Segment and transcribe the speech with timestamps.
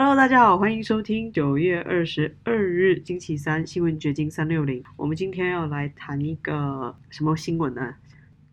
[0.00, 4.80] Hello，大家好，欢迎收听九月二十二日星期三新闻掘金三六零。
[4.96, 7.96] 我们今天要来谈一个什么新闻呢？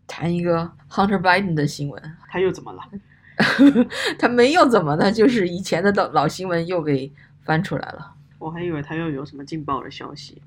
[0.08, 2.02] 谈一个 Hunter Biden 的新闻。
[2.26, 2.82] 他又怎么了？
[4.18, 7.12] 他没有怎么呢，就是以前的老老新闻又给
[7.44, 8.12] 翻出来了。
[8.40, 10.42] 我还以为他又有什么劲爆的消息。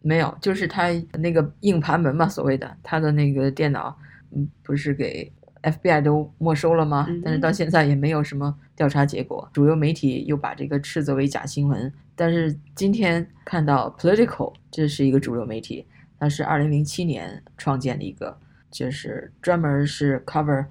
[0.00, 0.88] 没有，就是他
[1.18, 3.94] 那个硬盘门嘛，所谓的他的那个电脑，
[4.34, 5.30] 嗯，不是给
[5.60, 7.06] FBI 都没收了吗？
[7.22, 9.46] 但是到现在也没有什么调查结果。
[9.52, 11.92] 主流媒体又把这个斥责为假新闻。
[12.16, 15.84] 但是今天看到 Political，这是一个主流媒体，
[16.18, 18.38] 它是二零零七年创建的一个，
[18.70, 20.64] 就是专门是 cover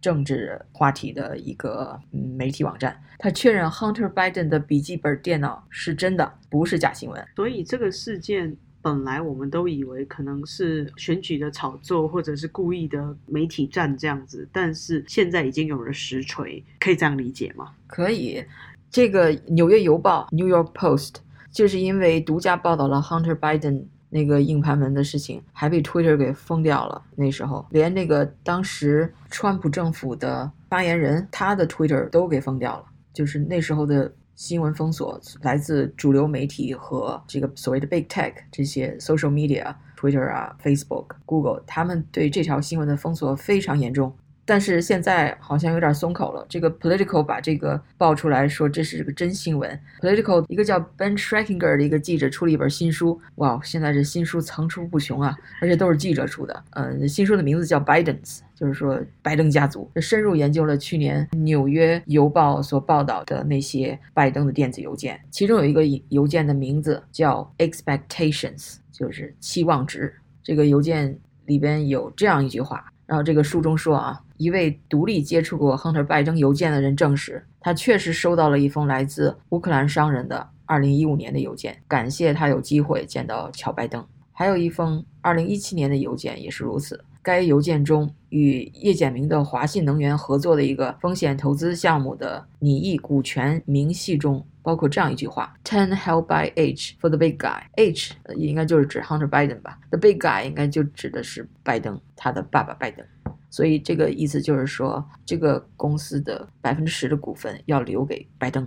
[0.00, 3.00] 政治话题的一个媒体网站。
[3.20, 7.24] 他确认 Hunter Biden 的笔记本电脑是真的，不是假新闻。
[7.36, 8.56] 所以这个事件。
[8.82, 17.72] 本来我们都以为可能是选举的炒作，或者是故意的媒体战这样子，但是现在已经有了实锤，可以这样理解吗？
[17.86, 18.44] 可以。
[18.90, 21.14] 这个《纽约邮报》（New York Post）
[21.52, 27.00] 就是因为独家报道了 Hunter Biden 那个硬盘门的事情，还被 Twitter 给封掉了。
[27.14, 34.12] 那时候连那个当时川普政府的发言人他的 Twitter 都给封掉了，就是那时候的。
[34.42, 44.12] 新闻封锁来自主流媒体和这个所谓的 Big Tech 这些 social media，Twitter 啊、Facebook、Google，他们对这条新闻的封锁非常严重。
[44.44, 46.44] 但是现在好像有点松口了。
[46.48, 49.80] 这个 Political 把这个爆出来说这是个真新闻。
[50.00, 56.64] Political 一个叫 Ben Schreckinger 的一个记者出了一本新书，哇，现在这新书层出不穷啊，而且都是记者出的。
[56.70, 70.12] 嗯，新书的名字叫 Biden's，就是说拜登家族，深入研究了去年《纽约邮报》所报道的那些拜登的电子邮件，其中有一个邮件的名字叫 Expectations，就是期望值。
[70.42, 72.84] 这个邮件里边有这样一句话。
[73.04, 84.04] 然后这个书中说啊，一位独立接触过亨特·拜登邮件的人证实，他确实收到了一封来自乌克兰商人的2015年的邮件，感谢他有机会见到乔·拜登。
[84.32, 87.04] 还有一封2017年的邮件也是如此。
[87.22, 97.62] 该邮件中与叶简明的华信能源合作的一个风险投资项目的拟议股权明细中，包括这样一句话：“Ten held by H for the big guy。
[97.76, 103.06] ”H 应该就是指 Hunter Biden 吧？The big guy 应该就指的是拜登，他的爸爸拜登。
[103.52, 108.66] 所以这个意思就是说，这个公司的百分之十的股份要留给拜登。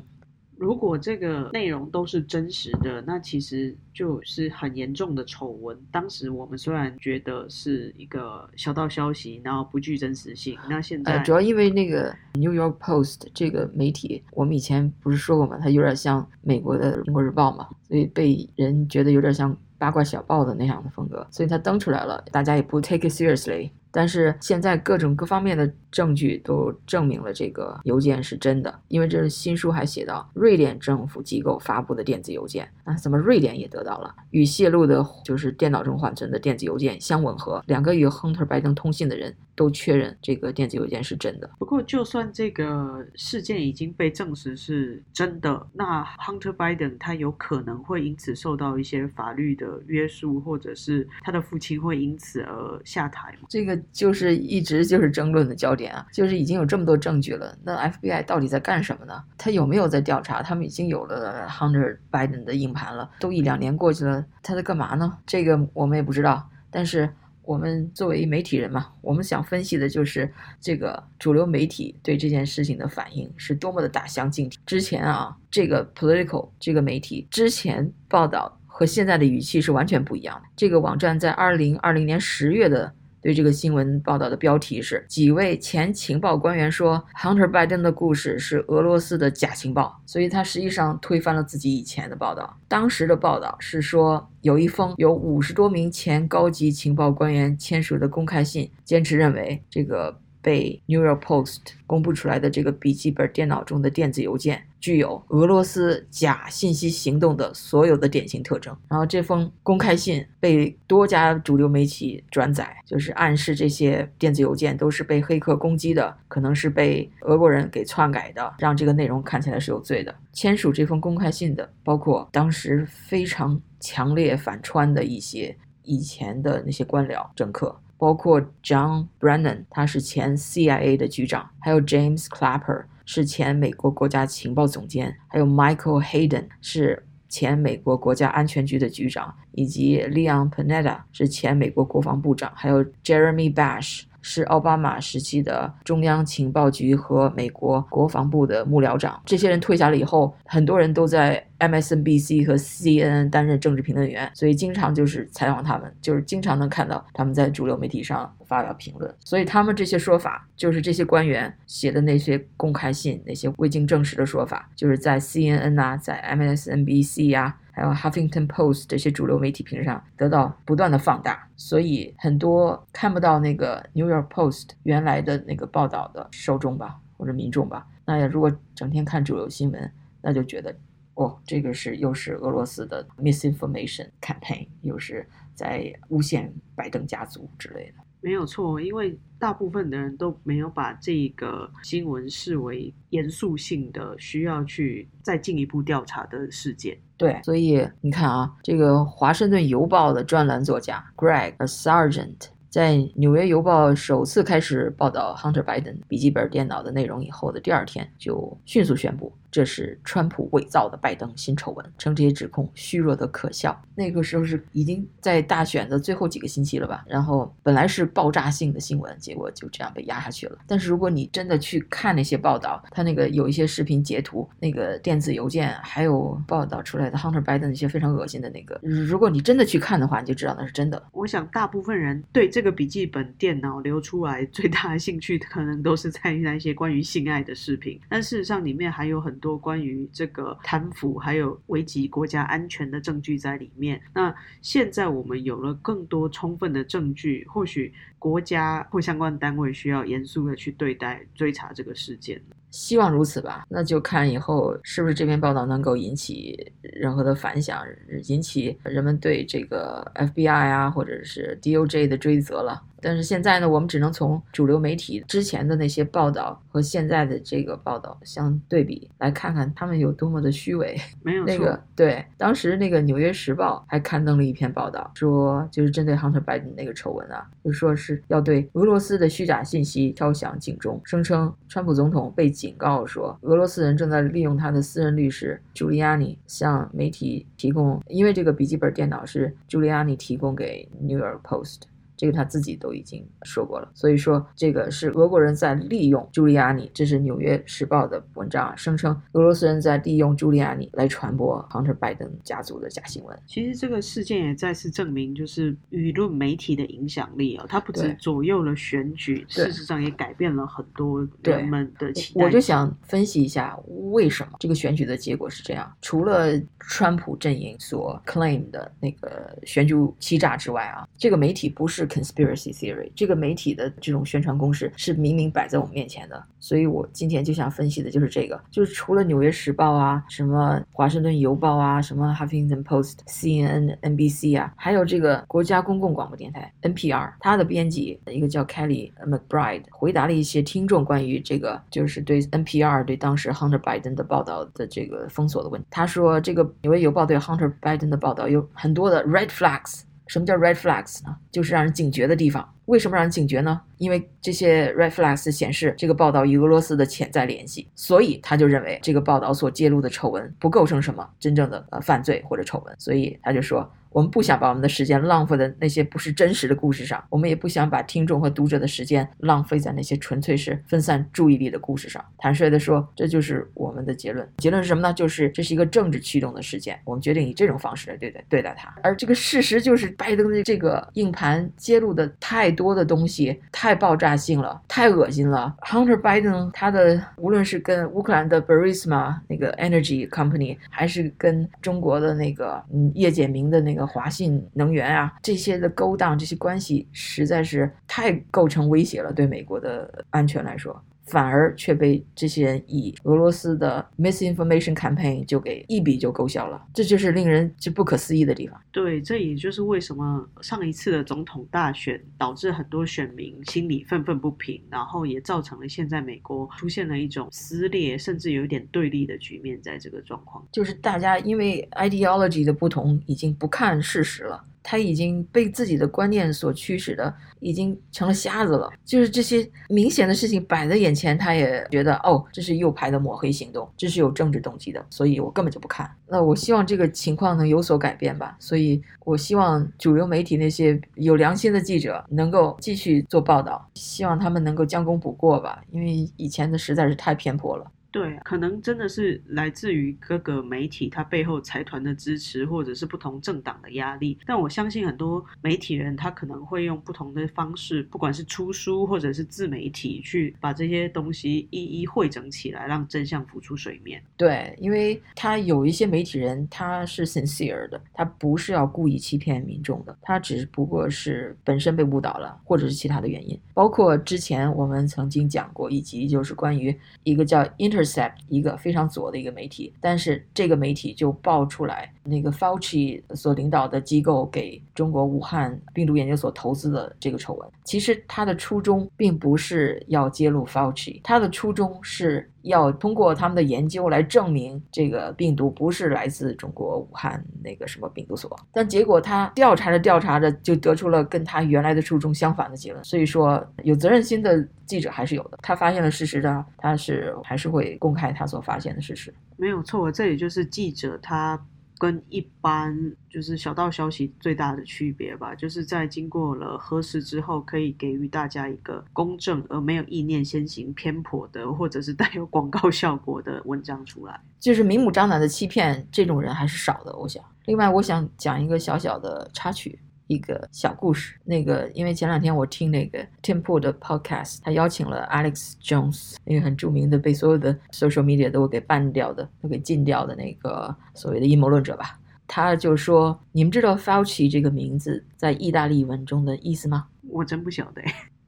[0.57, 5.77] 如果这个内容都是真实的，那其实就是很严重的丑闻。
[5.91, 15.57] 当时我们虽然觉得是一个小道消息，然后不具真实性，那现在主要因为那个 New York Post 这个媒体，我们以前不是说过吗？
[15.61, 23.71] 它有点像美国的《英国日报》嘛，所以被人觉得有点像八卦小报的那样的风格，所以它登出来了，大家也不 take it seriously。
[23.95, 37.63] 但是现在各种各方面的证据都证明了这个邮件是真的，因为这是新书还写到瑞典政府机构发布的电子邮件啊，怎么瑞典也得到了与泄露的就是电脑中缓存的电子邮件相吻合？
[37.67, 41.49] 两个与亨特·拜登通信的人都确认这个电子邮件是真的。
[41.59, 53.47] 不过，就算这个事件已经被证实是真的，那 Hunter Biden 他有可能会因此受到一些法律的约束，或者是他的父亲会因此而下台吗？
[53.49, 53.75] 这个。
[53.91, 59.23] 就是一直就是争论的焦点啊，就是已经有这么多证据了，那 FBI 到底在干什么呢？
[59.37, 60.41] 他有没有在调查？
[60.41, 65.17] 他们已经有了 Hunter Biden 的硬盘了，都一两年过去了，他在干嘛呢？
[65.25, 66.49] 这个我们也不知道。
[66.69, 67.09] 但是
[67.45, 74.59] 我们作为媒体人嘛，我们想分析的就是这个主流媒体对这件事情的反应是多么的大相径庭。
[74.65, 80.49] 之前啊，这个 Political 这个媒体之前报道和现在的语气是完全不一样的。
[80.55, 82.93] 这个网站在二零二零年十月的。
[83.25, 92.55] 对这个新闻报道的标题是：几位前情报官员说，Hunter Biden 的故事是俄罗斯的假情报，所以他实际上推翻了自己以前的报道。
[92.67, 100.15] 当时的报道是说，有一封有五十多名前高级情报官员签署的公开信，坚持认为这个。
[100.45, 108.77] 被 New York Post 公布出来的这个笔记本电脑中的电子邮件，具有俄罗斯假信息行动的所有的典型特征。
[108.87, 120.13] 然后这封公开信被多家主流媒体转载，就是暗示这些电子邮件都是被黑客攻击的，可能是被俄国人给篡改的，让这个内容看起来是有罪的。
[120.31, 127.75] 签署这封公开信的，包括当时非常强烈反川的一些以前的那些官僚政客。
[127.97, 144.03] 包括 John Brennan，他是前 CIA 的局长，还有 James Clapper 是前美国国家情报总监，还有 Michael Hayden 是前美国国家安全局的局长，以及 Leon Panetta 是前美国国防部长，还有 Jeremy Bash
[144.27, 149.21] 是奥巴马时期的中央情报局和美国国防部的幕僚长。
[149.23, 159.13] 这些人退下了以后，很多人都在 MSNBC 和 CNN 担任政治评论员，所以经常就是采访他们，就是经常能看到他们在主流媒体上发表评论。
[159.23, 167.57] 所以他们这些说法，就是这些官员写的那些公开信，那些未经证实的说法，就是在 CNN 啊，在 MSNBC 呀。
[167.75, 179.91] 还有《Huffington Post》这些主流媒体屏上得到不断的放大，所以很多看不到那个《New York Post》原来的那个报道的受众吧，或者民众吧，那如果整天看主流新闻，
[180.21, 180.73] 那就觉得
[181.15, 188.04] 哦，这个是又是俄罗斯的 misinformation campaign，又是在诬陷拜登家族之类的。
[188.25, 196.97] 没有错，因为大部分的人都没有把这个新闻视为严肃性的、需要去再进一步调查的事件。
[197.17, 209.31] 对，所以你看啊，这个《华盛顿邮报》的专栏作家 Greg Sargent 在《纽约邮报》首次开始报道 Hunter Biden 笔记本电脑的内容以后的第二天，就迅速宣布。
[209.55, 213.81] 这是川普伪造的拜登新丑闻，称这些指控虚弱的可笑。
[213.95, 217.05] 那个时候是已经在大选的最后几个星期了吧？
[217.07, 220.57] 然后本来是爆炸性的新闻，结果就这样被压下去了。
[220.67, 231.01] 但是如果你真的去看那些报道，他那个有一些视频截图，那个电子邮件，还有报道出来的 Hunter Biden 那些非常恶心的那个，如果你真的去看的话，你就知道那是真的。
[231.13, 237.97] 我想大部分人对这个笔记本电脑流出来最大的兴趣，可能都是在于那些关于性爱的视频。
[238.09, 239.44] 但事实上里面还有很多。
[239.45, 244.01] 多关于这个贪腐还有危及国家安全的证据在里面。
[244.11, 244.33] 那
[244.63, 252.41] 现在我们有了更多充分的证据，或许国家或相关单位需要严肃的去对待追查这个事件。
[252.71, 253.67] 希望如此吧。
[253.69, 257.85] 那就看以后是不是这篇报道能够引起任何的反响，
[258.27, 262.81] 引起人们对这个 FBI 啊或者是 DOJ 的追责了。
[263.05, 270.99] 但是现在呢，我们只能从主流媒体之前的那些报道和现在的这个报道相对比，来看看他们有多么的虚伪。
[271.21, 291.81] 没有那个对，当时那个《纽约时报》还刊登了一篇报道，说就是针对 Hunter Biden 那个丑闻啊，就说是要对俄罗斯的虚假信息敲响警钟，声称川普总统被警告说，俄罗斯人正在利用他的私人律师朱利安尼向媒体提供，因为这个笔记本电脑是朱利安尼提供给《New York Post》。
[292.17, 303.37] 这个他自己都已经说过了，所以说这个是俄国人在利用朱利亚尼，这是《纽约时报》的文章啊，声称俄罗斯人在利用朱利亚尼来传播 Hunter Biden 家族的假新闻。
[303.45, 312.45] 其实这个事件也再次证明，就是舆论媒体的影响力啊，它不止左右了选举，事实上也改变了很多人们的期待。
[312.45, 313.77] 我就想分析一下，
[314.13, 315.91] 为什么这个选举的结果是这样？
[316.01, 322.04] 除了川普阵营所 claim 的那个选举欺诈之外啊，这个媒体不是。
[322.07, 345.87] Conspiracy theory 这个媒体的这种宣传攻势是明明摆在我们面前的，所以我今天就想分析的就是这个，就是除了《纽约时报》啊，什么《华盛顿邮报》啊，什么《Huffington Post》、CNN、NBC 啊，还有这个国家公共广播电台 NPR，它的编辑一个叫 Kelly McBride 回答了一些听众关于这个就是对 NPR 对当时 Hunter Biden 的报道的这个封锁的问题。
[345.89, 350.01] 他说，这个《纽约邮报》对 Hunter Biden 的报道有很多的 red flags。
[350.27, 351.35] 什么叫 red flags 呢？
[351.51, 352.73] 就是让人警觉的地方。
[352.85, 353.81] 为什么让人警觉呢？
[353.97, 363.91] 因为这些 red flags 显示这个报道与俄罗斯的潜在联系，所以他就认为这个报道所揭露的丑闻不构成什么真正的呃犯罪或者丑闻，所以他就说。
[364.15, 372.23] 我们不想把我们的时间浪费在那些不是真实的故事上，我们也不想把听众和读者的时间浪费在那些纯粹是分散注意力的故事上。
[372.37, 374.49] 坦率地说，这就是我们的结论。
[374.59, 375.11] 结论是什么呢？
[375.11, 376.97] 就是这是一个政治驱动的事件。
[377.03, 378.95] 我们决定以这种方式来对待对待它。
[379.03, 385.75] 而这个事实就是，拜登的这个硬盘揭露的太多的东西，太太爆炸性了，太恶心了。
[385.81, 394.03] Hunter Biden 他的无论是跟乌克兰的 Burisma 那个 Energy Company，还是跟中国的那个嗯叶简明的那个。
[394.15, 400.99] 华信能源啊，这些的勾当，这些关系实在是太构成威胁了，对美国的安全来说。
[401.25, 408.79] 反而却被这些人以俄罗斯的 misinformation campaign 就给一笔就勾销了，这就是令人就不可思议的地方。
[408.91, 419.75] 对，这也就是为什么上一次的总统大选导致很多选民心里愤愤不平，然后也造成了现在美国出现了一种撕裂，甚至有一点对立的局面。
[419.85, 424.63] 在这个状况，就是大家因为 ideology 的不同，已经不看事实了。
[424.87, 428.87] 他已经被自己的观念所驱使的，已经成了瞎子了。
[429.03, 436.07] 就是这些明显的事情摆在眼前，他也觉得哦，这是右派的抹黑行动，这是有政治动机的，所以我根本就不看。
[436.27, 438.55] 那我希望这个情况能有所改变吧。
[438.59, 447.91] 所以我希望主流媒体那些有良心的记者能够继续做报道，希望他们能够将功补过吧，因为以前的实在是太偏颇了。
[448.15, 454.37] 对，可能真的是来自于各个媒体它背后财团的支持，或者是不同政党的压力。
[454.45, 464.23] 但我相信很多媒体人他可能会用不同的方式，不管是出书或者是自媒体，去把这些东西一一汇整起来，让真相浮出水面。
[464.37, 473.59] 对，因为他有一些媒体人他是 sincere 的，他不是要故意欺骗民众的，他只不过是本身被误导了，或者是其他的原因。
[473.73, 478.04] 包括之前我们曾经讲过一集，就是关于一个叫 Inter。
[478.05, 487.69] Except 一个非常左的一个媒体，但是这个媒体就爆出来，那个 Fauci 所领导的机构给中国武汉病毒研究所投资的这个丑闻。
[487.83, 492.49] 其实他的初衷并不是要揭露 Fauci，他的初衷是。
[492.65, 503.03] 要通过他们的研究来证明这个病毒不是来自中国武汉那个什么病毒所，但结果他调查着调查着就得出了跟他原来的初衷相反的结论。
[503.03, 505.59] 所以说，有责任心的记者还是有的。
[505.61, 509.31] 他发现了事实的，他是还是会公开他所发现的事实。
[509.57, 511.63] 没有错，这也就是记者他。
[511.97, 512.95] 跟一般
[513.29, 524.39] 就是小道消息最大的区别吧，就是在经过了核实之后，可以给予大家一个公正而没有意念先行偏颇的，或者是带有广告效果的文章出来。
[524.59, 527.43] 就是明目张胆的欺骗，这种人还是少的，我想。
[527.65, 529.99] 另外，我想讲一个小小的插曲。
[530.27, 548.01] 一个小故事，那个因为前两天我听那个 Pool 的 podcast，他邀请了 Alex Jones，那个很著名的被所有的 social media 都给 ban 掉的、都给禁掉的那个所谓的阴谋论者吧，他就说：“你们知道 Fauci 这个名字在意大利文中的意思吗？”我真不晓得。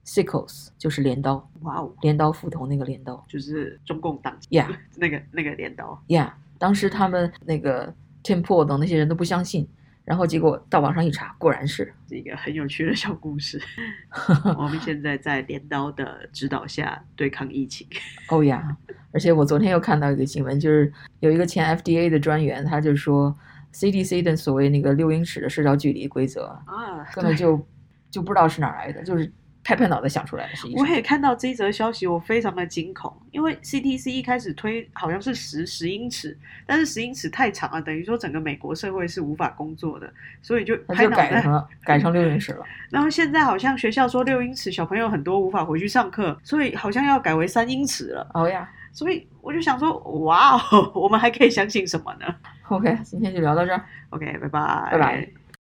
[0.04, 4.66] Sickles 就是镰刀，哇哦，镰刀斧头那个镰刀，就是中共党，Yeah，
[4.96, 7.94] 那个那个镰刀，Yeah，当时他们那个
[8.24, 9.68] Tim Pool 等那些人都不相信。
[10.08, 13.60] 然后结果到网上一查，果然是一个很有趣的小故事。
[14.56, 17.86] 我们现在在镰刀的指导下对抗疫情。
[18.30, 18.74] 哦呀，
[19.12, 23.36] 而且我昨天又看到一个新闻，就是有一个前 FDA 的专员，他就说
[23.74, 27.62] CDC 的所谓那个六英尺的社交距离规则啊，根本就
[28.10, 29.30] 就不知道是哪来的，就是。
[29.68, 30.66] 拍拍脑袋想出来的是。
[30.74, 36.34] 我也看到这一则消息，我非常的惊恐，因为 CTC 一开始推好像是十十英尺，
[36.64, 40.10] 但是十英尺太长了，等于说整个美国社会是无法工作的，
[40.40, 42.64] 所以就拍脑袋改成了改成六英尺了。
[42.88, 48.26] 然后现在好像学校说六英尺小朋友很多无法回去上课，所以好像要改为三英尺了。
[48.32, 52.34] 哦呀，所以我就想说，哇哦， 我们还可以相信什么呢
[52.68, 53.84] ？OK，今天就聊到这儿。
[54.08, 55.37] OK，拜拜，拜拜。